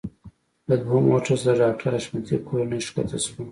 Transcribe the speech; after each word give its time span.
له 0.67 0.75
دويم 0.83 1.03
موټر 1.11 1.35
څخه 1.41 1.45
د 1.45 1.49
ډاکټر 1.61 1.89
حشمتي 1.97 2.35
کورنۍ 2.47 2.79
ښکته 2.87 3.17
شوه. 3.25 3.43